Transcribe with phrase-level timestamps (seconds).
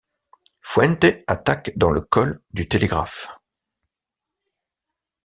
[0.61, 3.29] Fuente attaque dans le col du Télégraphe.